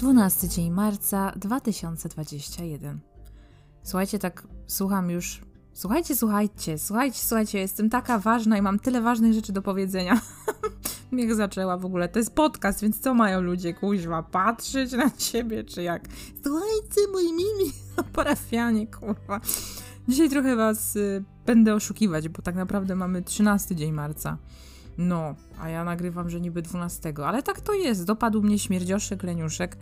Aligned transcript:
12 0.00 0.48
dzień 0.48 0.70
marca 0.70 1.32
2021. 1.36 3.00
Słuchajcie, 3.82 4.18
tak 4.18 4.46
słucham 4.66 5.10
już. 5.10 5.40
Słuchajcie, 5.72 6.16
słuchajcie, 6.16 6.78
słuchajcie, 6.78 7.18
słuchajcie, 7.18 7.58
jestem 7.58 7.90
taka 7.90 8.18
ważna 8.18 8.58
i 8.58 8.62
mam 8.62 8.78
tyle 8.78 9.00
ważnych 9.00 9.32
rzeczy 9.32 9.52
do 9.52 9.62
powiedzenia. 9.62 10.20
Niech 11.12 11.34
zaczęła 11.34 11.76
w 11.76 11.84
ogóle. 11.84 12.08
To 12.08 12.18
jest 12.18 12.34
podcast, 12.34 12.82
więc 12.82 13.00
co 13.00 13.14
mają 13.14 13.40
ludzie, 13.40 13.74
kuźwa, 13.74 14.22
patrzeć 14.22 14.92
na 14.92 15.10
ciebie, 15.10 15.64
czy 15.64 15.82
jak? 15.82 16.02
Słuchajcie, 16.44 17.00
moi 17.12 17.32
mimi, 17.32 17.72
parafianie, 18.12 18.86
kurwa. 18.86 19.40
Dzisiaj 20.08 20.30
trochę 20.30 20.56
was 20.56 20.96
y, 20.96 21.24
będę 21.46 21.74
oszukiwać, 21.74 22.28
bo 22.28 22.42
tak 22.42 22.54
naprawdę 22.54 22.96
mamy 22.96 23.22
13 23.22 23.76
dzień 23.76 23.92
marca. 23.92 24.38
No, 24.98 25.34
a 25.60 25.68
ja 25.68 25.84
nagrywam, 25.84 26.30
że 26.30 26.40
niby 26.40 26.62
12, 26.62 27.12
ale 27.24 27.42
tak 27.42 27.60
to 27.60 27.72
jest. 27.74 28.04
Dopadł 28.04 28.42
mnie 28.42 28.58
śmierdzioszek, 28.58 29.22
leniuszek. 29.22 29.76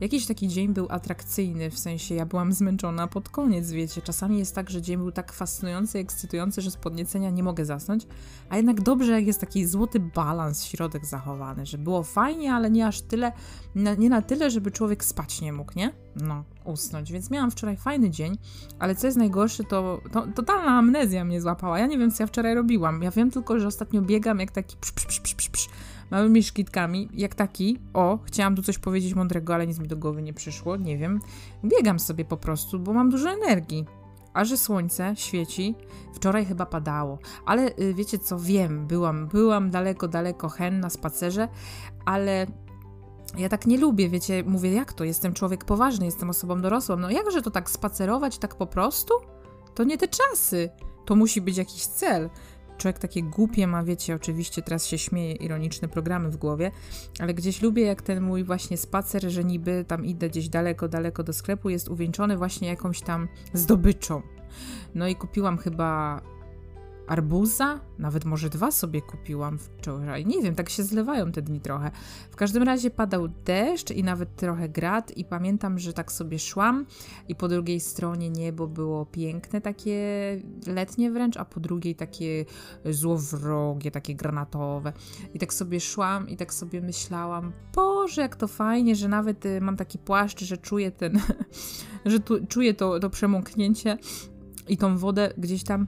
Jakiś 0.00 0.26
taki 0.26 0.48
dzień 0.48 0.74
był 0.74 0.86
atrakcyjny, 0.90 1.70
w 1.70 1.78
sensie 1.78 2.14
ja 2.14 2.26
byłam 2.26 2.52
zmęczona 2.52 3.06
pod 3.06 3.28
koniec, 3.28 3.70
wiecie. 3.70 4.02
Czasami 4.02 4.38
jest 4.38 4.54
tak, 4.54 4.70
że 4.70 4.82
dzień 4.82 4.96
był 4.96 5.12
tak 5.12 5.32
fascynujący, 5.32 5.98
ekscytujący, 5.98 6.62
że 6.62 6.70
z 6.70 6.76
podniecenia 6.76 7.30
nie 7.30 7.42
mogę 7.42 7.64
zasnąć, 7.64 8.06
a 8.48 8.56
jednak 8.56 8.80
dobrze, 8.80 9.12
jak 9.12 9.26
jest 9.26 9.40
taki 9.40 9.66
złoty 9.66 10.00
balans, 10.00 10.64
środek 10.64 11.06
zachowany, 11.06 11.66
że 11.66 11.78
było 11.78 12.02
fajnie, 12.02 12.54
ale 12.54 12.70
nie 12.70 12.86
aż 12.86 13.00
tyle, 13.00 13.32
nie 13.74 14.10
na 14.10 14.22
tyle, 14.22 14.50
żeby 14.50 14.70
człowiek 14.70 15.04
spać 15.04 15.40
nie 15.40 15.52
mógł, 15.52 15.72
nie? 15.76 15.92
No, 16.16 16.44
usnąć. 16.64 17.12
Więc 17.12 17.30
miałam 17.30 17.50
wczoraj 17.50 17.76
fajny 17.76 18.10
dzień, 18.10 18.38
ale 18.78 18.94
co 18.94 19.06
jest 19.06 19.18
najgorsze, 19.18 19.64
to, 19.64 20.00
to 20.12 20.26
totalna 20.34 20.78
amnezja 20.78 21.24
mnie 21.24 21.40
złapała. 21.40 21.78
Ja 21.78 21.86
nie 21.86 21.98
wiem, 21.98 22.10
co 22.10 22.22
ja 22.22 22.26
wczoraj 22.26 22.54
robiłam. 22.54 23.02
Ja 23.02 23.10
wiem 23.10 23.30
tylko, 23.30 23.58
że 23.58 23.66
ostatnio 23.66 24.02
biegam 24.02 24.40
jak 24.40 24.50
taki 24.50 24.76
psz, 24.76 24.92
psz, 24.92 25.06
psz, 25.06 25.34
psz, 25.34 25.50
psz, 25.50 25.68
małymi 26.10 26.42
szkitkami, 26.42 27.08
jak 27.14 27.34
taki, 27.34 27.78
o, 27.94 28.18
chciałam 28.24 28.56
tu 28.56 28.62
coś 28.62 28.78
powiedzieć 28.78 29.14
mądrego, 29.14 29.54
ale 29.54 29.66
nic 29.66 29.78
mi 29.78 29.88
do 29.88 29.96
głowy 29.96 30.22
nie 30.22 30.32
przyszło, 30.32 30.76
nie 30.76 30.98
wiem. 30.98 31.20
Biegam 31.64 31.98
sobie 31.98 32.24
po 32.24 32.36
prostu, 32.36 32.78
bo 32.78 32.92
mam 32.92 33.10
dużo 33.10 33.30
energii. 33.30 33.86
A 34.34 34.44
że 34.44 34.56
słońce 34.56 35.12
świeci, 35.16 35.74
wczoraj 36.14 36.46
chyba 36.46 36.66
padało, 36.66 37.18
ale 37.46 37.78
y, 37.78 37.94
wiecie 37.94 38.18
co, 38.18 38.38
wiem, 38.38 38.86
byłam, 38.86 39.28
byłam 39.28 39.70
daleko, 39.70 40.08
daleko 40.08 40.48
hen 40.48 40.80
na 40.80 40.90
spacerze, 40.90 41.48
ale 42.04 42.46
ja 43.38 43.48
tak 43.48 43.66
nie 43.66 43.78
lubię, 43.78 44.08
wiecie, 44.08 44.44
mówię, 44.46 44.72
jak 44.72 44.92
to, 44.92 45.04
jestem 45.04 45.32
człowiek 45.32 45.64
poważny, 45.64 46.06
jestem 46.06 46.30
osobą 46.30 46.60
dorosłą, 46.60 46.96
no 46.96 47.10
jakże 47.10 47.42
to 47.42 47.50
tak 47.50 47.70
spacerować 47.70 48.38
tak 48.38 48.54
po 48.54 48.66
prostu? 48.66 49.14
To 49.74 49.84
nie 49.84 49.98
te 49.98 50.08
czasy, 50.08 50.70
to 51.04 51.16
musi 51.16 51.40
być 51.40 51.56
jakiś 51.56 51.86
cel 51.86 52.30
człowiek 52.80 52.98
takie 52.98 53.22
głupie 53.22 53.66
ma, 53.66 53.84
wiecie, 53.84 54.14
oczywiście 54.14 54.62
teraz 54.62 54.86
się 54.86 54.98
śmieje, 54.98 55.32
ironiczne 55.34 55.88
programy 55.88 56.30
w 56.30 56.36
głowie, 56.36 56.70
ale 57.18 57.34
gdzieś 57.34 57.62
lubię 57.62 57.82
jak 57.82 58.02
ten 58.02 58.20
mój 58.22 58.44
właśnie 58.44 58.76
spacer, 58.76 59.30
że 59.30 59.44
niby 59.44 59.84
tam 59.88 60.04
idę 60.04 60.28
gdzieś 60.28 60.48
daleko, 60.48 60.88
daleko 60.88 61.22
do 61.22 61.32
sklepu, 61.32 61.70
jest 61.70 61.88
uwieńczony 61.88 62.36
właśnie 62.36 62.68
jakąś 62.68 63.00
tam 63.00 63.28
zdobyczą. 63.52 64.22
No 64.94 65.08
i 65.08 65.16
kupiłam 65.16 65.58
chyba 65.58 66.20
arbuza, 67.10 67.80
nawet 67.98 68.24
może 68.24 68.50
dwa 68.50 68.70
sobie 68.70 69.02
kupiłam 69.02 69.58
wczoraj. 69.58 70.26
Nie 70.26 70.42
wiem, 70.42 70.54
tak 70.54 70.68
się 70.68 70.82
zlewają 70.82 71.32
te 71.32 71.42
dni 71.42 71.60
trochę. 71.60 71.90
W 72.30 72.36
każdym 72.36 72.62
razie 72.62 72.90
padał 72.90 73.28
deszcz 73.28 73.90
i 73.90 74.04
nawet 74.04 74.36
trochę 74.36 74.68
grad 74.68 75.16
i 75.16 75.24
pamiętam, 75.24 75.78
że 75.78 75.92
tak 75.92 76.12
sobie 76.12 76.38
szłam 76.38 76.86
i 77.28 77.34
po 77.34 77.48
drugiej 77.48 77.80
stronie 77.80 78.30
niebo 78.30 78.66
było 78.66 79.06
piękne, 79.06 79.60
takie 79.60 79.98
letnie 80.66 81.10
wręcz, 81.10 81.36
a 81.36 81.44
po 81.44 81.60
drugiej 81.60 81.94
takie 81.94 82.44
złowrogie, 82.84 83.90
takie 83.90 84.14
granatowe. 84.14 84.92
I 85.34 85.38
tak 85.38 85.54
sobie 85.54 85.80
szłam 85.80 86.28
i 86.28 86.36
tak 86.36 86.54
sobie 86.54 86.80
myślałam, 86.80 87.52
Boże, 87.74 88.22
jak 88.22 88.36
to 88.36 88.48
fajnie, 88.48 88.96
że 88.96 89.08
nawet 89.08 89.46
y, 89.46 89.60
mam 89.60 89.76
taki 89.76 89.98
płaszcz, 89.98 90.44
że 90.44 90.58
czuję 90.58 90.90
ten, 90.90 91.20
że 92.06 92.20
tu, 92.20 92.46
czuję 92.46 92.74
to, 92.74 93.00
to 93.00 93.10
przemoknięcie 93.10 93.98
i 94.68 94.76
tą 94.76 94.98
wodę 94.98 95.32
gdzieś 95.38 95.64
tam 95.64 95.86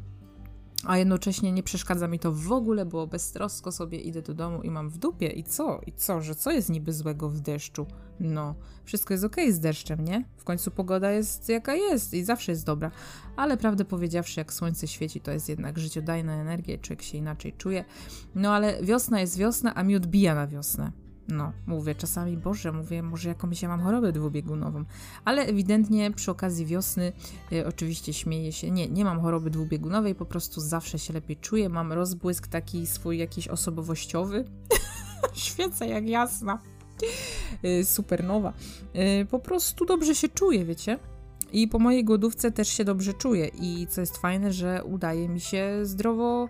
a 0.84 0.98
jednocześnie 0.98 1.52
nie 1.52 1.62
przeszkadza 1.62 2.08
mi 2.08 2.18
to 2.18 2.32
w 2.32 2.52
ogóle, 2.52 2.86
bo 2.86 3.06
beztrosko 3.06 3.72
sobie 3.72 3.98
idę 3.98 4.22
do 4.22 4.34
domu 4.34 4.62
i 4.62 4.70
mam 4.70 4.90
w 4.90 4.98
dupie. 4.98 5.26
I 5.26 5.44
co? 5.44 5.80
I 5.86 5.92
co? 5.92 6.20
Że 6.20 6.34
co 6.34 6.50
jest 6.50 6.70
niby 6.70 6.92
złego 6.92 7.28
w 7.28 7.40
deszczu? 7.40 7.86
No, 8.20 8.54
wszystko 8.84 9.14
jest 9.14 9.24
okej 9.24 9.44
okay 9.44 9.54
z 9.54 9.60
deszczem, 9.60 10.04
nie? 10.04 10.24
W 10.36 10.44
końcu 10.44 10.70
pogoda 10.70 11.10
jest 11.10 11.48
jaka 11.48 11.74
jest 11.74 12.14
i 12.14 12.24
zawsze 12.24 12.52
jest 12.52 12.66
dobra. 12.66 12.90
Ale 13.36 13.56
prawdę 13.56 13.84
powiedziawszy, 13.84 14.40
jak 14.40 14.52
słońce 14.52 14.88
świeci, 14.88 15.20
to 15.20 15.30
jest 15.30 15.48
jednak 15.48 15.78
życiodajna 15.78 16.34
energia 16.34 16.74
i 16.74 16.78
człowiek 16.78 17.02
się 17.02 17.18
inaczej 17.18 17.52
czuje. 17.52 17.84
No 18.34 18.54
ale 18.54 18.82
wiosna 18.82 19.20
jest 19.20 19.38
wiosna, 19.38 19.74
a 19.74 19.82
mi 19.82 19.96
odbija 19.96 20.34
na 20.34 20.46
wiosnę. 20.46 21.01
No, 21.28 21.52
mówię 21.66 21.94
czasami, 21.94 22.36
Boże, 22.36 22.72
mówię, 22.72 23.02
może 23.02 23.28
jakąś 23.28 23.62
ja 23.62 23.68
mam 23.68 23.80
chorobę 23.80 24.12
dwubiegunową, 24.12 24.84
ale 25.24 25.42
ewidentnie 25.42 26.10
przy 26.10 26.30
okazji 26.30 26.66
wiosny 26.66 27.12
y, 27.52 27.66
oczywiście 27.66 28.12
śmieję 28.12 28.52
się, 28.52 28.70
nie, 28.70 28.88
nie 28.88 29.04
mam 29.04 29.20
choroby 29.20 29.50
dwubiegunowej, 29.50 30.14
po 30.14 30.26
prostu 30.26 30.60
zawsze 30.60 30.98
się 30.98 31.12
lepiej 31.12 31.36
czuję, 31.36 31.68
mam 31.68 31.92
rozbłysk 31.92 32.48
taki 32.48 32.86
swój 32.86 33.18
jakiś 33.18 33.48
osobowościowy, 33.48 34.44
świecę 35.34 35.86
jak 35.86 36.08
jasna, 36.08 36.58
y, 37.64 37.84
supernowa, 37.84 38.52
y, 39.22 39.26
po 39.26 39.38
prostu 39.38 39.84
dobrze 39.84 40.14
się 40.14 40.28
czuję, 40.28 40.64
wiecie? 40.64 40.98
I 41.52 41.68
po 41.68 41.78
mojej 41.78 42.04
głodówce 42.04 42.52
też 42.52 42.68
się 42.68 42.84
dobrze 42.84 43.12
czuję. 43.12 43.50
I 43.60 43.86
co 43.90 44.00
jest 44.00 44.16
fajne, 44.16 44.52
że 44.52 44.84
udaje 44.84 45.28
mi 45.28 45.40
się 45.40 45.78
zdrowo 45.82 46.48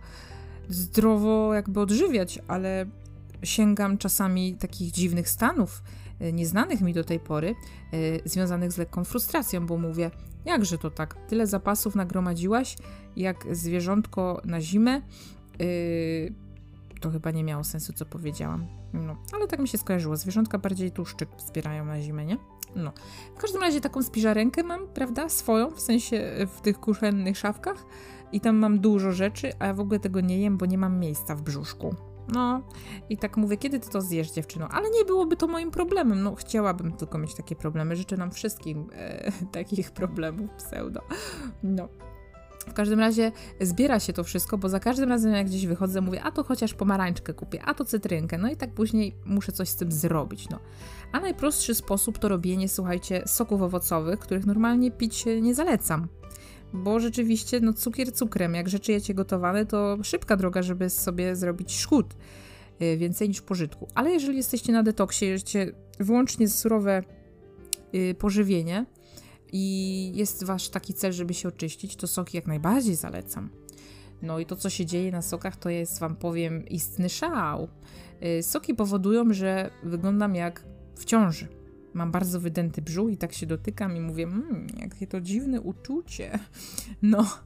zdrowo 0.69 1.55
jakby 1.55 1.81
odżywiać, 1.81 2.39
ale 2.49 2.87
sięgam 3.43 3.99
czasami 3.99 4.55
takich 4.55 4.91
dziwnych 4.91 5.29
stanów, 5.29 5.83
e, 6.21 6.33
nieznanych 6.33 6.81
mi 6.81 6.93
do 6.95 7.05
tej 7.05 7.21
pory, 7.21 7.55
e, 7.93 8.29
związanych 8.29 8.73
z 8.73 8.79
lekką 8.79 9.05
frustracją, 9.05 9.67
bo 9.67 9.79
mówię, 9.79 10.11
jakże 10.45 10.79
to 10.79 10.91
tak, 10.91 11.15
tyle 11.29 11.47
zapasów 11.47 11.95
nagromadziłaś, 11.95 12.77
jak 13.17 13.57
zwierzątko 13.57 14.41
na 14.45 14.61
zimę, 14.61 14.93
e, 14.93 15.03
to 17.01 17.11
chyba 17.11 17.31
nie 17.31 17.45
miało 17.45 17.65
sensu, 17.65 17.93
co 17.93 18.07
powiedziałam. 18.07 18.67
No, 18.93 19.17
ale 19.33 19.47
tak 19.47 19.61
mi 19.61 19.69
się 19.69 19.79
skojarzyło. 19.79 20.17
Zwierzątka 20.17 20.59
bardziej 20.59 20.91
tłuszczyk 20.91 21.29
zbierają 21.49 21.85
na 21.85 22.01
zimę, 22.01 22.25
nie? 22.25 22.37
No. 22.77 22.93
W 23.37 23.41
każdym 23.41 23.61
razie 23.61 23.81
taką 23.81 24.03
spiżarenkę 24.03 24.63
mam, 24.63 24.89
prawda? 24.89 25.29
Swoją, 25.29 25.71
w 25.71 25.81
sensie 25.81 26.47
w 26.57 26.61
tych 26.61 26.81
kuchennych 26.81 27.39
szafkach. 27.39 27.85
I 28.33 28.41
tam 28.41 28.57
mam 28.57 28.79
dużo 28.79 29.13
rzeczy, 29.13 29.53
a 29.59 29.67
ja 29.67 29.75
w 29.75 29.81
ogóle 29.81 30.01
tego 30.01 30.21
nie 30.21 30.39
jem, 30.39 30.59
bo 30.59 30.67
nie 30.67 30.79
mam 30.79 30.99
miejsca 30.99 31.35
w 31.35 31.43
brzuszku. 31.43 31.95
No 32.29 32.63
i 33.11 33.17
tak 33.17 33.37
mówię, 33.37 33.57
kiedy 33.57 33.81
ty 33.81 33.91
to 33.91 34.01
zjesz, 34.01 34.31
dziewczyno? 34.31 34.69
Ale 34.69 34.91
nie 34.91 35.05
byłoby 35.05 35.37
to 35.37 35.47
moim 35.47 35.71
problemem. 35.71 36.23
No, 36.23 36.35
chciałabym 36.35 36.93
tylko 36.93 37.19
mieć 37.19 37.35
takie 37.35 37.57
problemy. 37.57 37.97
Życzę 37.97 38.17
nam 38.17 38.31
wszystkim 38.31 38.91
e, 38.93 39.33
takich 39.53 39.91
problemów 39.91 40.51
pseudo. 40.51 41.01
No. 41.63 41.89
W 42.69 42.73
każdym 42.73 43.01
razie 43.01 43.33
zbiera 43.61 44.01
się 44.01 44.13
to 44.13 44.25
wszystko, 44.25 44.59
bo 44.59 44.69
za 44.69 44.81
każdym 44.81 45.09
razem 45.09 45.33
jak 45.33 45.47
gdzieś 45.47 45.67
wychodzę, 45.67 46.01
mówię, 46.01 46.23
a 46.23 46.31
to 46.31 46.45
chociaż 46.45 46.75
pomarańczkę 46.75 47.35
kupię, 47.35 47.63
a 47.65 47.75
to 47.75 47.85
cytrynkę, 47.85 48.39
no 48.39 48.51
i 48.51 48.57
tak 48.57 48.75
później 48.75 49.17
muszę 49.25 49.53
coś 49.53 49.69
z 49.69 49.77
tym 49.77 49.93
zrobić, 49.93 50.49
no. 50.49 50.59
A 51.13 51.21
najprostszy 51.21 51.75
sposób 51.75 52.19
to 52.19 52.29
robienie, 52.29 52.69
słuchajcie, 52.69 53.23
soków 53.27 53.63
owocowych, 53.63 54.19
których 54.19 54.47
normalnie 54.47 54.91
pić 54.91 55.25
nie 55.43 55.55
zalecam 55.55 56.09
bo 56.73 57.01
rzeczywiście 57.01 57.61
no, 57.61 57.73
cukier 57.73 58.13
cukrem. 58.13 58.55
Jak 58.55 58.69
rzeczy 58.69 58.93
jecie 58.93 59.15
gotowane, 59.15 59.67
to 59.67 59.99
szybka 60.03 60.37
droga, 60.37 60.63
żeby 60.63 60.91
sobie 60.91 61.37
zrobić 61.37 61.77
szkód 61.77 62.15
yy, 62.81 62.97
więcej 62.97 63.29
niż 63.29 63.41
pożytku. 63.41 63.89
Ale 63.95 64.11
jeżeli 64.11 64.37
jesteście 64.37 64.73
na 64.73 64.83
detoksie, 64.83 65.27
jecie 65.27 65.73
wyłącznie 65.99 66.49
surowe 66.49 67.03
yy, 67.93 68.15
pożywienie 68.15 68.87
i 69.53 70.13
jest 70.15 70.45
wasz 70.45 70.69
taki 70.69 70.95
cel, 70.95 71.13
żeby 71.13 71.35
się 71.35 71.49
oczyścić, 71.49 71.97
to 71.97 72.07
soki 72.07 72.37
jak 72.37 72.47
najbardziej 72.47 72.95
zalecam. 72.95 73.51
No 74.23 74.39
i 74.39 74.47
to, 74.47 74.57
co 74.57 74.71
się 74.71 74.87
dzieje 74.87 75.13
na 75.13 75.23
sokach, 75.23 75.57
to 75.57 75.71
jest, 75.71 75.99
wam 75.99 76.17
powiem, 76.17 76.69
istny 76.69 77.09
szał. 77.09 77.69
Yy, 78.21 78.43
soki 78.43 78.75
powodują, 78.75 79.33
że 79.33 79.71
wyglądam 79.83 80.35
jak 80.35 80.65
w 80.95 81.05
ciąży 81.05 81.62
mam 81.95 82.11
bardzo 82.11 82.41
wydęty 82.41 82.83
brzuch 82.83 83.13
i 83.13 83.17
tak 83.17 83.33
się 83.33 83.47
dotykam 83.47 83.97
i 83.97 84.01
mówię, 84.01 84.27
mmm, 84.27 84.67
jakie 84.81 85.07
to 85.07 85.21
dziwne 85.21 85.61
uczucie. 85.61 86.39
No, 87.03 87.39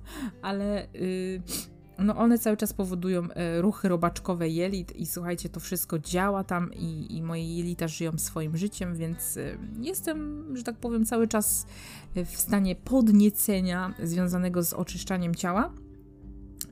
ale 0.43 0.87
y, 0.95 1.43
no 1.99 2.17
one 2.17 2.39
cały 2.39 2.57
czas 2.57 2.73
powodują 2.73 3.25
y, 3.25 3.63
ruchy 3.63 3.89
robaczkowe 3.89 4.49
jelit 4.49 4.97
i 4.97 5.07
słuchajcie, 5.07 5.49
to 5.49 5.61
wszystko 5.61 5.99
działa 5.99 6.45
tam 6.45 6.75
i, 6.75 7.17
i 7.17 7.23
moje 7.23 7.57
jelita 7.57 7.89
żyją 7.89 8.19
swoim 8.19 8.57
życiem, 8.57 8.95
więc 8.95 9.37
y, 9.37 9.59
jestem, 9.81 10.47
że 10.57 10.63
tak 10.63 10.77
powiem, 10.77 11.05
cały 11.07 11.29
czas 11.29 11.67
w 12.15 12.37
stanie 12.37 12.77
podniecenia 12.77 13.95
związanego 14.03 14.63
z 14.63 14.73
oczyszczaniem 14.73 15.35
ciała 15.35 15.73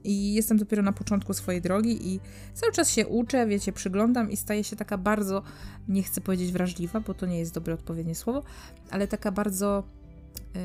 i 0.05 0.35
jestem 0.35 0.57
dopiero 0.57 0.83
na 0.83 0.93
początku 0.93 1.35
swojej 1.35 1.61
drogi 1.61 2.15
i 2.15 2.21
cały 2.55 2.73
czas 2.73 2.91
się 2.91 3.07
uczę, 3.07 3.47
wiecie, 3.47 3.73
przyglądam 3.73 4.31
i 4.31 4.37
staję 4.37 4.65
się 4.65 4.77
taka 4.77 4.99
bardzo, 4.99 5.43
nie 5.89 6.03
chcę 6.03 6.21
powiedzieć 6.21 6.53
wrażliwa, 6.53 7.01
bo 7.01 7.15
to 7.15 7.27
nie 7.27 7.39
jest 7.39 7.55
dobre 7.55 7.75
odpowiednie 7.75 8.15
słowo, 8.15 8.43
ale 8.91 9.09
taka 9.09 9.33
bardzo 9.33 9.85
yy, 10.55 10.61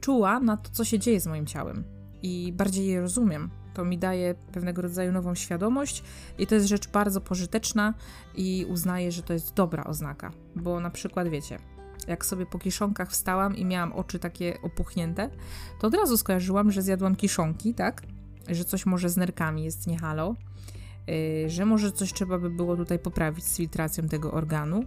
czuła 0.00 0.40
na 0.40 0.56
to, 0.56 0.70
co 0.70 0.84
się 0.84 0.98
dzieje 0.98 1.20
z 1.20 1.26
moim 1.26 1.46
ciałem 1.46 1.84
i 2.22 2.52
bardziej 2.52 2.86
je 2.86 3.00
rozumiem. 3.00 3.50
To 3.74 3.84
mi 3.84 3.98
daje 3.98 4.34
pewnego 4.52 4.82
rodzaju 4.82 5.12
nową 5.12 5.34
świadomość 5.34 6.02
i 6.38 6.46
to 6.46 6.54
jest 6.54 6.66
rzecz 6.66 6.88
bardzo 6.88 7.20
pożyteczna 7.20 7.94
i 8.34 8.66
uznaję, 8.68 9.12
że 9.12 9.22
to 9.22 9.32
jest 9.32 9.54
dobra 9.54 9.84
oznaka, 9.84 10.32
bo 10.56 10.80
na 10.80 10.90
przykład 10.90 11.28
wiecie, 11.28 11.58
jak 12.08 12.24
sobie 12.24 12.46
po 12.46 12.58
kiszonkach 12.58 13.10
wstałam 13.10 13.56
i 13.56 13.64
miałam 13.64 13.92
oczy 13.92 14.18
takie 14.18 14.58
opuchnięte, 14.62 15.30
to 15.80 15.86
od 15.86 15.94
razu 15.94 16.16
skojarzyłam, 16.16 16.70
że 16.70 16.82
zjadłam 16.82 17.16
kiszonki, 17.16 17.74
tak? 17.74 18.02
Że 18.48 18.64
coś 18.64 18.86
może 18.86 19.08
z 19.08 19.16
nerkami 19.16 19.64
jest 19.64 19.86
nie 19.86 19.98
halo, 19.98 20.34
yy, 21.06 21.50
że 21.50 21.64
może 21.64 21.92
coś 21.92 22.12
trzeba 22.12 22.38
by 22.38 22.50
było 22.50 22.76
tutaj 22.76 22.98
poprawić 22.98 23.44
z 23.44 23.56
filtracją 23.56 24.08
tego 24.08 24.32
organu. 24.32 24.84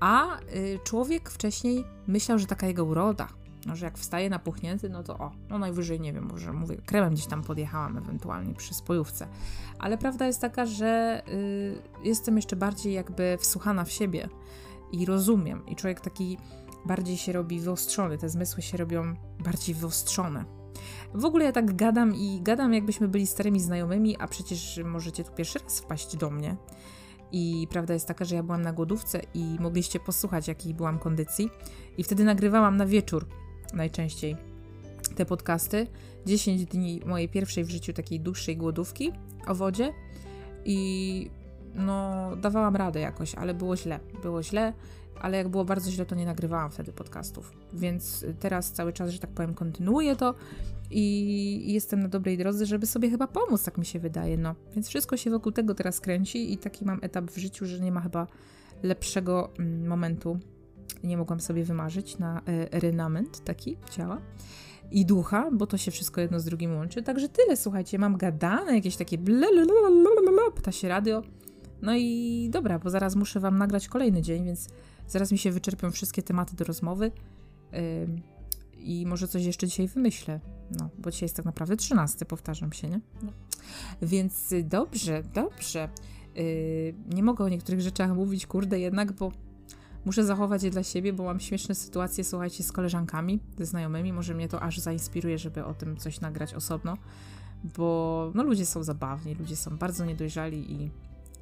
A 0.00 0.26
yy, 0.54 0.78
człowiek 0.84 1.30
wcześniej 1.30 1.84
myślał, 2.06 2.38
że 2.38 2.46
taka 2.46 2.66
jego 2.66 2.84
uroda, 2.84 3.28
no, 3.66 3.76
że 3.76 3.84
jak 3.84 3.98
wstaje 3.98 4.30
napuchnięty, 4.30 4.88
no 4.88 5.02
to 5.02 5.18
o, 5.18 5.30
no 5.50 5.58
najwyżej, 5.58 6.00
nie 6.00 6.12
wiem, 6.12 6.28
może 6.32 6.52
mówię, 6.52 6.76
kremem 6.76 7.14
gdzieś 7.14 7.26
tam 7.26 7.42
podjechałam 7.42 7.96
ewentualnie 7.96 8.54
przy 8.54 8.74
spojówce. 8.74 9.28
Ale 9.78 9.98
prawda 9.98 10.26
jest 10.26 10.40
taka, 10.40 10.66
że 10.66 11.22
y, 11.28 11.82
jestem 12.04 12.36
jeszcze 12.36 12.56
bardziej 12.56 12.92
jakby 12.92 13.38
wsłuchana 13.40 13.84
w 13.84 13.90
siebie 13.92 14.28
i 14.92 15.06
rozumiem. 15.06 15.66
I 15.66 15.76
człowiek 15.76 16.00
taki 16.00 16.38
bardziej 16.86 17.16
się 17.16 17.32
robi 17.32 17.60
wyostrzony, 17.60 18.18
te 18.18 18.28
zmysły 18.28 18.62
się 18.62 18.76
robią 18.76 19.14
bardziej 19.38 19.74
wyostrzone. 19.74 20.57
W 21.14 21.24
ogóle 21.24 21.44
ja 21.44 21.52
tak 21.52 21.76
gadam 21.76 22.14
i 22.14 22.40
gadam, 22.42 22.74
jakbyśmy 22.74 23.08
byli 23.08 23.26
starymi 23.26 23.60
znajomymi, 23.60 24.16
a 24.16 24.28
przecież 24.28 24.80
możecie 24.84 25.24
tu 25.24 25.32
pierwszy 25.32 25.58
raz 25.58 25.80
wpaść 25.80 26.16
do 26.16 26.30
mnie. 26.30 26.56
I 27.32 27.66
prawda 27.70 27.94
jest 27.94 28.08
taka, 28.08 28.24
że 28.24 28.34
ja 28.34 28.42
byłam 28.42 28.62
na 28.62 28.72
głodówce 28.72 29.20
i 29.34 29.56
mogliście 29.60 30.00
posłuchać, 30.00 30.48
jakiej 30.48 30.74
byłam 30.74 30.98
kondycji. 30.98 31.50
I 31.98 32.04
wtedy 32.04 32.24
nagrywałam 32.24 32.76
na 32.76 32.86
wieczór 32.86 33.26
najczęściej 33.74 34.36
te 35.16 35.26
podcasty. 35.26 35.86
10 36.26 36.64
dni 36.64 37.00
mojej 37.06 37.28
pierwszej 37.28 37.64
w 37.64 37.70
życiu 37.70 37.92
takiej 37.92 38.20
dłuższej 38.20 38.56
głodówki 38.56 39.12
o 39.46 39.54
wodzie. 39.54 39.92
I 40.64 41.30
no, 41.74 42.28
dawałam 42.36 42.76
radę 42.76 43.00
jakoś, 43.00 43.34
ale 43.34 43.54
było 43.54 43.76
źle. 43.76 44.00
Było 44.22 44.42
źle, 44.42 44.72
ale 45.20 45.36
jak 45.36 45.48
było 45.48 45.64
bardzo 45.64 45.90
źle, 45.90 46.06
to 46.06 46.14
nie 46.14 46.26
nagrywałam 46.26 46.70
wtedy 46.70 46.92
podcastów. 46.92 47.52
Więc 47.72 48.24
teraz 48.40 48.72
cały 48.72 48.92
czas, 48.92 49.10
że 49.10 49.18
tak 49.18 49.30
powiem, 49.30 49.54
kontynuuję 49.54 50.16
to 50.16 50.34
i 50.90 51.72
jestem 51.72 52.02
na 52.02 52.08
dobrej 52.08 52.38
drodze, 52.38 52.66
żeby 52.66 52.86
sobie 52.86 53.10
chyba 53.10 53.26
pomóc, 53.26 53.64
tak 53.64 53.78
mi 53.78 53.86
się 53.86 53.98
wydaje. 53.98 54.38
No, 54.38 54.54
więc 54.74 54.88
wszystko 54.88 55.16
się 55.16 55.30
wokół 55.30 55.52
tego 55.52 55.74
teraz 55.74 56.00
kręci 56.00 56.52
i 56.52 56.58
taki 56.58 56.84
mam 56.84 56.98
etap 57.02 57.30
w 57.30 57.38
życiu, 57.38 57.66
że 57.66 57.80
nie 57.80 57.92
ma 57.92 58.00
chyba 58.00 58.26
lepszego 58.82 59.50
mm, 59.58 59.86
momentu. 59.86 60.38
Nie 61.04 61.16
mogłam 61.16 61.40
sobie 61.40 61.64
wymarzyć 61.64 62.18
na 62.18 62.42
e, 62.46 62.80
renament 62.80 63.44
taki 63.44 63.76
ciała 63.90 64.20
i 64.90 65.06
ducha, 65.06 65.50
bo 65.52 65.66
to 65.66 65.76
się 65.76 65.90
wszystko 65.90 66.20
jedno 66.20 66.40
z 66.40 66.44
drugim 66.44 66.76
łączy. 66.76 67.02
Także 67.02 67.28
tyle, 67.28 67.56
słuchajcie, 67.56 67.98
mam 67.98 68.16
gadane, 68.16 68.74
jakieś 68.74 68.96
takie 68.96 69.18
pyta 70.54 70.72
się 70.72 70.88
radio. 70.88 71.22
No 71.82 71.96
i 71.96 72.48
dobra, 72.52 72.78
bo 72.78 72.90
zaraz 72.90 73.16
muszę 73.16 73.40
wam 73.40 73.58
nagrać 73.58 73.88
kolejny 73.88 74.22
dzień, 74.22 74.44
więc 74.44 74.68
zaraz 75.08 75.32
mi 75.32 75.38
się 75.38 75.50
wyczerpią 75.50 75.90
wszystkie 75.90 76.22
tematy 76.22 76.56
do 76.56 76.64
rozmowy. 76.64 77.12
Yy, 77.72 78.37
I 78.78 79.06
może 79.06 79.28
coś 79.28 79.44
jeszcze 79.44 79.66
dzisiaj 79.66 79.88
wymyślę. 79.88 80.40
No, 80.78 80.90
bo 80.98 81.10
dzisiaj 81.10 81.24
jest 81.24 81.36
tak 81.36 81.44
naprawdę 81.44 81.76
13, 81.76 82.24
powtarzam 82.24 82.72
się, 82.72 82.88
nie? 82.88 83.00
No. 83.22 83.32
Więc 84.02 84.54
dobrze, 84.64 85.22
dobrze. 85.34 85.88
Yy, 86.34 86.94
nie 87.14 87.22
mogę 87.22 87.44
o 87.44 87.48
niektórych 87.48 87.80
rzeczach 87.80 88.14
mówić, 88.14 88.46
kurde, 88.46 88.80
jednak, 88.80 89.12
bo 89.12 89.32
muszę 90.04 90.24
zachować 90.24 90.62
je 90.62 90.70
dla 90.70 90.82
siebie, 90.82 91.12
bo 91.12 91.24
mam 91.24 91.40
śmieszne 91.40 91.74
sytuacje, 91.74 92.24
słuchajcie, 92.24 92.64
z 92.64 92.72
koleżankami, 92.72 93.40
ze 93.58 93.66
znajomymi. 93.66 94.12
Może 94.12 94.34
mnie 94.34 94.48
to 94.48 94.62
aż 94.62 94.78
zainspiruje, 94.78 95.38
żeby 95.38 95.64
o 95.64 95.74
tym 95.74 95.96
coś 95.96 96.20
nagrać 96.20 96.54
osobno, 96.54 96.96
bo 97.76 98.30
no, 98.34 98.42
ludzie 98.42 98.66
są 98.66 98.82
zabawni, 98.82 99.34
ludzie 99.34 99.56
są 99.56 99.76
bardzo 99.76 100.04
niedojrzali 100.04 100.72
i 100.72 100.90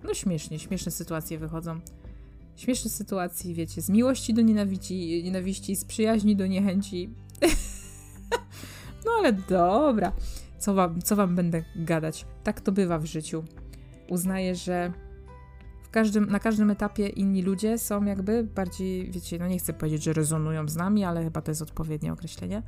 no 0.04 0.14
śmiesznie, 0.14 0.58
śmieszne 0.58 0.92
sytuacje 0.92 1.38
wychodzą. 1.38 1.80
Śmieszne 2.56 2.90
sytuacje, 2.90 3.54
wiecie, 3.54 3.82
z 3.82 3.88
miłości 3.88 4.34
do 4.34 4.42
nienawiści, 4.42 5.22
nienawiści 5.24 5.76
z 5.76 5.84
przyjaźni 5.84 6.36
do 6.36 6.46
niechęci. 6.46 7.10
Ale 9.18 9.32
dobra, 9.32 10.12
co 10.58 10.74
wam, 10.74 11.02
co 11.02 11.16
wam 11.16 11.34
będę 11.34 11.62
gadać? 11.76 12.26
Tak 12.44 12.60
to 12.60 12.72
bywa 12.72 12.98
w 12.98 13.04
życiu. 13.04 13.44
Uznaję, 14.08 14.54
że 14.54 14.92
każdym, 15.90 16.26
na 16.30 16.40
każdym 16.40 16.70
etapie 16.70 17.08
inni 17.08 17.42
ludzie 17.42 17.78
są 17.78 18.04
jakby 18.04 18.44
bardziej, 18.44 19.10
wiecie, 19.10 19.38
no 19.38 19.48
nie 19.48 19.58
chcę 19.58 19.72
powiedzieć, 19.72 20.02
że 20.02 20.12
rezonują 20.12 20.68
z 20.68 20.76
nami, 20.76 21.04
ale 21.04 21.24
chyba 21.24 21.42
to 21.42 21.50
jest 21.50 21.62
odpowiednie 21.62 22.12
określenie 22.12 22.62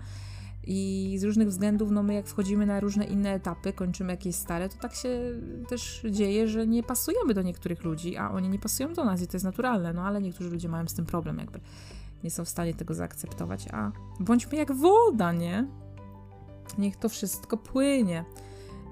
i 0.67 1.17
z 1.19 1.25
różnych 1.25 1.49
względów, 1.49 1.91
no 1.91 2.03
my 2.03 2.15
jak 2.15 2.27
wchodzimy 2.27 2.67
na 2.67 2.81
różne 2.81 3.05
inne 3.05 3.35
etapy, 3.35 3.73
kończymy 3.73 4.13
jakieś 4.13 4.35
stare, 4.35 4.69
to 4.69 4.77
tak 4.79 4.95
się 4.95 5.21
też 5.69 6.03
dzieje, 6.11 6.49
że 6.49 6.67
nie 6.67 6.83
pasujemy 6.83 7.35
do 7.35 7.43
niektórych 7.43 7.85
ludzi, 7.85 8.17
a 8.17 8.31
oni 8.31 8.49
nie 8.49 8.59
pasują 8.59 8.95
do 8.95 9.05
nas 9.05 9.23
i 9.23 9.27
to 9.27 9.37
jest 9.37 9.45
naturalne, 9.45 9.93
no 9.93 10.03
ale 10.03 10.21
niektórzy 10.21 10.51
ludzie 10.51 10.69
mają 10.69 10.89
z 10.89 10.95
tym 10.95 11.07
problem 11.07 11.39
jakby. 11.39 11.61
Nie 12.25 12.31
są 12.31 12.45
w 12.45 12.49
stanie 12.49 12.75
tego 12.75 12.95
zaakceptować, 12.95 13.69
a 13.73 13.93
bądźmy 14.21 14.59
jak 14.59 14.73
woda, 14.73 15.33
nie? 15.33 15.67
Niech 16.79 16.97
to 16.97 17.09
wszystko 17.09 17.57
płynie. 17.57 18.25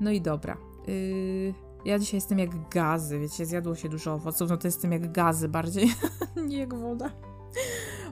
No 0.00 0.10
i 0.10 0.20
dobra. 0.20 0.56
Yy, 0.86 1.54
ja 1.84 1.98
dzisiaj 1.98 2.16
jestem 2.16 2.38
jak 2.38 2.68
gazy, 2.68 3.18
wiecie, 3.18 3.46
zjadło 3.46 3.74
się 3.74 3.88
dużo 3.88 4.14
owoców, 4.14 4.50
no 4.50 4.56
to 4.56 4.68
jestem 4.68 4.92
jak 4.92 5.12
gazy 5.12 5.48
bardziej, 5.48 5.92
nie 6.48 6.58
jak 6.58 6.74
woda. 6.74 7.10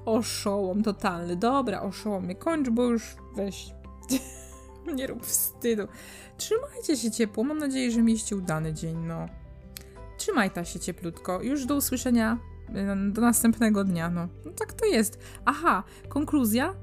Oszołom 0.05 0.83
totalny. 0.83 1.37
Dobra, 1.37 1.83
oszołom 1.83 2.25
mnie 2.25 2.35
kończ, 2.35 2.71
bo 2.71 2.83
już 2.83 3.17
weź. 3.37 3.71
nie 4.97 5.07
rób 5.07 5.27
wstydu. 5.27 5.89
Trzymajcie 6.37 6.97
się 6.97 7.11
ciepło. 7.11 7.45
Mam 7.45 7.59
nadzieję, 7.59 7.91
że 7.91 8.03
mieliście 8.03 8.37
udany 8.37 8.75
dzień, 8.75 8.97
no. 8.97 9.29
Trzymajcie 10.19 10.65
się 10.65 10.81
cieplutko. 10.81 11.43
Już 11.43 11.67
do 11.67 11.77
usłyszenia 11.77 12.39
y, 13.09 13.13
do 13.13 13.21
następnego 13.21 13.85
dnia, 13.85 14.11
no. 14.11 14.29
no. 14.45 14.53
tak 14.53 14.73
to 14.73 14.87
jest. 14.87 15.19
Aha, 15.45 15.83
konkluzja. 16.09 16.75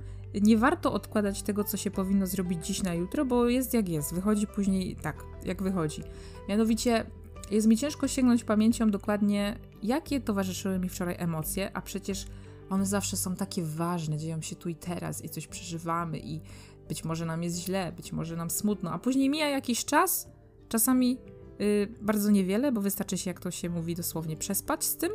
Nie 0.42 0.58
warto 0.58 0.94
odkładać 0.94 1.42
tego, 1.42 1.64
co 1.64 1.78
się 1.78 1.92
powinno 1.92 2.28
zrobić 2.28 2.66
dziś 2.66 2.84
na 2.84 2.94
jutro, 2.94 3.26
bo 3.26 3.50
jest 3.50 3.74
jak 3.74 3.90
jest. 3.90 4.14
Wychodzi 4.14 4.48
później 4.48 4.96
tak, 4.96 5.24
jak 5.46 5.64
wychodzi. 5.64 6.04
Mianowicie 6.50 7.06
jest 7.52 7.68
mi 7.68 7.78
ciężko 7.78 8.08
sięgnąć 8.08 8.44
pamięcią 8.44 8.92
dokładnie, 8.92 9.60
jakie 9.84 10.22
towarzyszyły 10.22 10.80
mi 10.80 10.90
wczoraj 10.90 11.16
emocje, 11.20 11.72
a 11.74 11.82
przecież 11.82 12.26
one 12.70 12.86
zawsze 12.86 13.18
są 13.18 13.36
takie 13.36 13.64
ważne, 13.64 14.18
dzieją 14.18 14.42
się 14.42 14.56
tu 14.56 14.70
i 14.70 14.76
teraz 14.76 15.24
i 15.24 15.30
coś 15.30 15.48
przeżywamy 15.48 16.20
i 16.20 16.42
być 16.88 17.04
może 17.04 17.26
nam 17.26 17.44
jest 17.44 17.58
źle, 17.58 17.92
być 17.92 18.14
może 18.14 18.36
nam 18.36 18.50
smutno, 18.50 18.92
a 18.92 19.00
później 19.00 19.30
mija 19.30 19.50
jakiś 19.50 19.86
czas, 19.86 20.28
czasami 20.70 21.18
yy, 21.60 21.88
bardzo 22.02 22.32
niewiele, 22.32 22.72
bo 22.72 22.82
wystarczy 22.82 23.18
się, 23.18 23.30
jak 23.30 23.40
to 23.40 23.52
się 23.52 23.70
mówi, 23.70 23.96
dosłownie 23.96 24.38
przespać 24.38 24.84
z 24.86 24.98
tym 24.98 25.12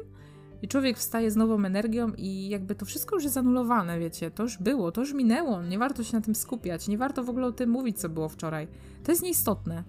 i 0.63 0.69
człowiek 0.69 0.99
wstaje 0.99 1.31
z 1.31 1.37
nową 1.37 1.65
energią 1.65 2.13
i 2.17 2.49
jakby 2.49 2.75
to 2.75 2.87
wszystko 2.87 3.17
już 3.17 3.25
jest 3.25 3.37
anulowane, 3.37 3.99
wiecie, 3.99 4.31
to 4.31 4.43
już 4.43 4.59
było, 4.59 4.93
to 4.93 5.01
już 5.01 5.13
minęło, 5.13 5.63
nie 5.63 5.79
warto 5.79 6.05
się 6.05 6.17
na 6.17 6.23
tym 6.23 6.35
skupiać, 6.35 6.89
nie 6.89 6.99
warto 6.99 7.25
w 7.25 7.31
ogóle 7.31 7.47
o 7.47 7.53
tym 7.53 7.71
mówić, 7.71 7.99
co 7.99 8.09
było 8.09 8.29
wczoraj. 8.29 8.69
To 9.05 9.13
jest 9.13 9.23
nieistotne. 9.23 9.85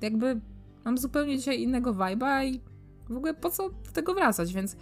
Jakby 0.00 0.40
mam 0.84 0.98
zupełnie 0.98 1.36
dzisiaj 1.36 1.62
innego 1.62 1.94
vibe'a 1.94 2.46
i 2.46 2.60
w 3.08 3.16
ogóle 3.16 3.34
po 3.34 3.50
co 3.50 3.68
do 3.68 3.90
tego 3.92 4.14
wracać, 4.14 4.52
więc 4.52 4.76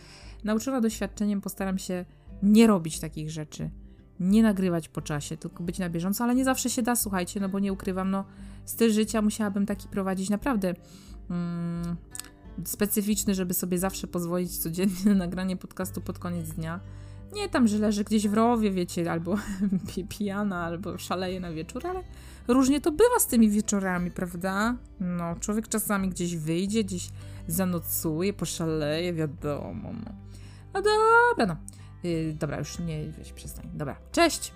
nauczona 0.45 0.81
doświadczeniem 0.81 1.41
postaram 1.41 1.79
się 1.79 2.05
nie 2.43 2.67
robić 2.67 3.01
takich 3.01 3.31
rzeczy, 3.31 3.71
nie 4.21 4.43
nagrywać 4.43 4.89
po 4.89 5.03
czasie, 5.03 5.37
tylko 5.37 5.63
być 5.63 5.79
na 5.79 5.91
bieżąco, 5.91 6.25
ale 6.25 6.35
nie 6.35 6.45
zawsze 6.45 6.71
się 6.71 6.83
da, 6.83 6.97
słuchajcie, 6.97 7.41
no 7.41 7.49
bo 7.49 7.59
nie 7.59 7.73
ukrywam, 7.73 8.11
no 8.11 8.25
styl 8.65 8.93
życia 8.93 9.23
musiałabym 9.23 9.67
taki 9.67 9.89
prowadzić. 9.89 10.31
Naprawdę 10.31 10.75
mm, 11.31 11.97
specyficzny, 12.65 13.35
żeby 13.35 13.55
sobie 13.55 13.79
zawsze 13.79 14.07
pozwolić 14.07 14.59
codziennie 14.59 15.05
na 15.05 15.15
nagranie 15.15 15.57
podcastu 15.57 16.01
pod 16.01 16.19
koniec 16.19 16.49
dnia. 16.49 16.81
Nie 17.33 17.49
tam, 17.49 17.69
że 17.69 17.79
leży 17.79 18.05
gdzieś 18.05 18.29
w 18.29 18.35
rowie, 18.35 18.71
wiecie, 18.71 19.13
albo 19.13 19.37
pijana, 20.09 20.65
albo 20.65 20.99
szaleje 20.99 21.41
na 21.41 21.53
wieczór, 21.53 21.87
ale 21.87 22.03
różnie 22.49 22.81
to 22.81 22.93
bywa 22.93 23.19
z 23.19 23.27
tymi 23.27 23.51
wieczorami, 23.51 24.11
prawda? 24.11 24.77
No, 25.01 25.37
człowiek 25.41 25.69
czasami 25.69 26.09
gdzieś 26.09 26.37
wyjdzie, 26.37 26.85
gdzieś 26.85 27.09
zanocuje, 27.49 28.33
poszaleje, 28.33 29.13
wiadomo. 29.13 29.93
No, 29.93 30.13
no 30.75 30.83
dobra, 30.83 31.47
no. 31.47 31.57
Yy, 32.03 32.33
dobra, 32.33 32.59
już 32.59 32.79
nie, 32.79 33.13
weź 33.19 33.33
przestań. 33.33 33.71
Dobra, 33.75 33.97
cześć! 34.13 34.53